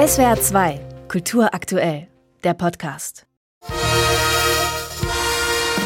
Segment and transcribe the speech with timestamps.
[0.00, 2.08] SWR 2, Kultur aktuell,
[2.42, 3.26] der Podcast.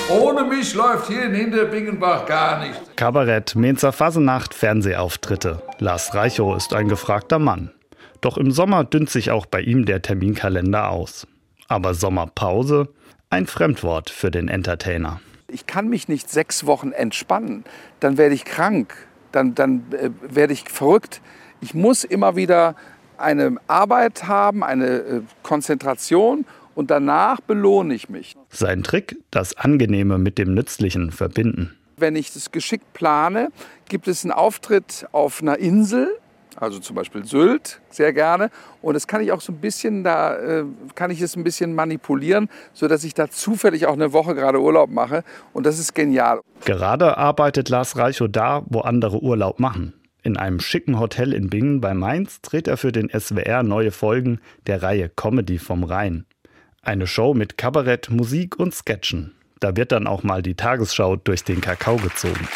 [0.08, 2.78] Ohne mich läuft hier in Hinterbingenbach gar nichts.
[2.94, 5.64] Kabarett, Mainzer Fasenacht, Fernsehauftritte.
[5.80, 7.72] Lars Reichow ist ein gefragter Mann.
[8.20, 11.26] Doch im Sommer dünnt sich auch bei ihm der Terminkalender aus.
[11.66, 12.90] Aber Sommerpause?
[13.30, 15.20] Ein Fremdwort für den Entertainer.
[15.48, 17.64] Ich kann mich nicht sechs Wochen entspannen.
[17.98, 18.94] Dann werde ich krank.
[19.32, 21.20] Dann, dann äh, werde ich verrückt.
[21.60, 22.76] Ich muss immer wieder
[23.18, 28.34] eine Arbeit haben, eine äh, Konzentration und danach belohne ich mich.
[28.50, 31.74] Sein Trick, das Angenehme mit dem Nützlichen verbinden.
[31.96, 33.50] Wenn ich das geschickt plane,
[33.88, 36.08] gibt es einen Auftritt auf einer Insel,
[36.56, 38.50] also zum Beispiel Sylt, sehr gerne.
[38.80, 41.74] Und das kann ich auch so ein bisschen, da äh, kann ich es ein bisschen
[41.74, 45.24] manipulieren, sodass ich da zufällig auch eine Woche gerade Urlaub mache.
[45.52, 46.40] Und das ist genial.
[46.64, 49.94] Gerade arbeitet Lars Reichow da, wo andere Urlaub machen.
[50.26, 54.40] In einem schicken Hotel in Bingen bei Mainz dreht er für den SWR neue Folgen
[54.66, 56.24] der Reihe Comedy vom Rhein.
[56.80, 59.34] Eine Show mit Kabarett, Musik und Sketchen.
[59.60, 62.48] Da wird dann auch mal die Tagesschau durch den Kakao gezogen.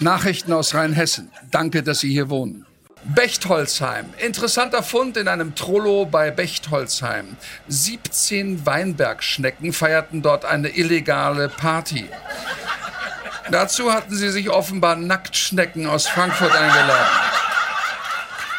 [0.00, 1.30] Nachrichten aus Rheinhessen.
[1.52, 2.66] Danke, dass Sie hier wohnen.
[3.14, 4.06] Bechtholzheim.
[4.18, 7.36] Interessanter Fund in einem Trollo bei Bechtholzheim.
[7.68, 12.06] 17 Weinbergschnecken feierten dort eine illegale Party.
[13.54, 17.06] Dazu hatten sie sich offenbar Nacktschnecken aus Frankfurt eingeladen.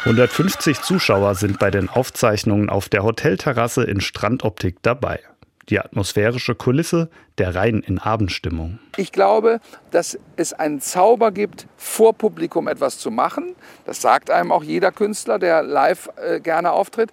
[0.04, 5.20] 150 Zuschauer sind bei den Aufzeichnungen auf der Hotelterrasse in Strandoptik dabei
[5.68, 8.78] die atmosphärische Kulisse der Rhein in Abendstimmung.
[8.96, 9.58] Ich glaube,
[9.90, 13.56] dass es einen Zauber gibt, vor Publikum etwas zu machen.
[13.84, 17.10] Das sagt einem auch jeder Künstler, der live äh, gerne auftritt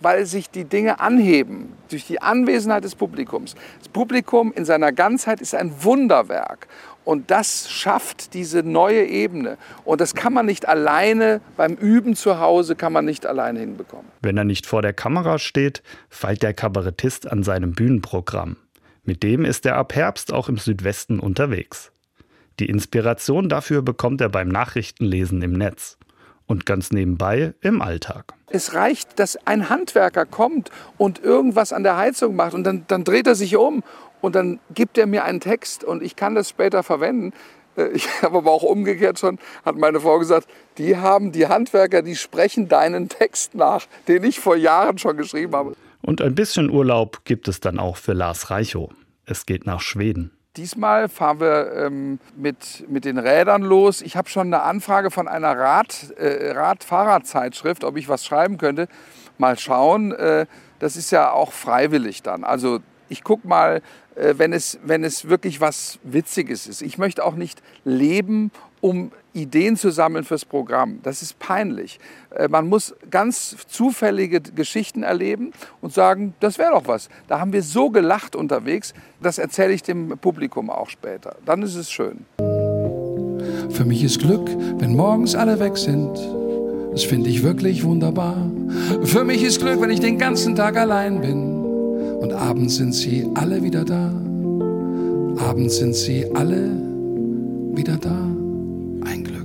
[0.00, 3.54] weil sich die Dinge anheben durch die Anwesenheit des Publikums.
[3.78, 6.66] Das Publikum in seiner Ganzheit ist ein Wunderwerk.
[7.04, 9.56] Und das schafft diese neue Ebene.
[9.84, 14.06] Und das kann man nicht alleine beim Üben zu Hause, kann man nicht alleine hinbekommen.
[14.22, 18.56] Wenn er nicht vor der Kamera steht, feilt der Kabarettist an seinem Bühnenprogramm.
[19.04, 21.90] Mit dem ist er ab Herbst auch im Südwesten unterwegs.
[22.60, 25.96] Die Inspiration dafür bekommt er beim Nachrichtenlesen im Netz
[26.46, 28.34] und ganz nebenbei im Alltag.
[28.48, 33.04] Es reicht, dass ein Handwerker kommt und irgendwas an der Heizung macht und dann, dann
[33.04, 33.82] dreht er sich um
[34.20, 37.32] und dann gibt er mir einen Text und ich kann das später verwenden.
[37.76, 40.48] Äh, ich habe aber auch umgekehrt schon, hat meine Frau gesagt,
[40.78, 45.54] die haben die Handwerker, die sprechen deinen Text nach, den ich vor Jahren schon geschrieben
[45.54, 45.76] habe.
[46.02, 48.90] Und ein bisschen Urlaub gibt es dann auch für Lars Reichow.
[49.26, 50.30] Es geht nach Schweden.
[50.56, 54.02] Diesmal fahren wir ähm, mit, mit den Rädern los.
[54.02, 58.88] Ich habe schon eine Anfrage von einer Rad, äh, Radfahrradzeitschrift, ob ich was schreiben könnte.
[59.38, 60.10] Mal schauen.
[60.10, 60.46] Äh,
[60.80, 62.42] das ist ja auch freiwillig dann.
[62.42, 63.82] Also ich gucke mal,
[64.14, 66.80] äh, wenn, es, wenn es wirklich was Witziges ist.
[66.80, 68.50] Ich möchte auch nicht leben,
[68.80, 71.00] um Ideen zu sammeln fürs Programm.
[71.02, 72.00] Das ist peinlich.
[72.34, 77.08] Äh, man muss ganz zufällige Geschichten erleben und sagen, das wäre doch was.
[77.28, 81.36] Da haben wir so gelacht unterwegs, das erzähle ich dem Publikum auch später.
[81.44, 82.24] Dann ist es schön.
[83.70, 84.48] Für mich ist Glück,
[84.78, 86.16] wenn morgens alle weg sind.
[86.92, 88.50] Das finde ich wirklich wunderbar.
[89.04, 91.49] Für mich ist Glück, wenn ich den ganzen Tag allein bin
[92.20, 94.08] und abends sind sie alle wieder da.
[95.42, 96.70] Abends sind sie alle
[97.74, 98.14] wieder da.
[99.06, 99.40] Ein Glück.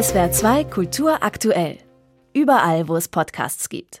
[0.00, 1.78] SWR 2 Kultur aktuell.
[2.32, 3.92] Überall, wo es Podcasts gibt.